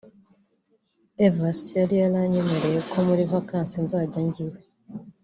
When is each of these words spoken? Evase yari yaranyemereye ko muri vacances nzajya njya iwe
Evase 1.25 1.71
yari 1.79 1.95
yaranyemereye 2.03 2.79
ko 2.91 2.97
muri 3.07 3.23
vacances 3.31 3.81
nzajya 3.85 4.19
njya 4.25 4.41
iwe 4.45 4.59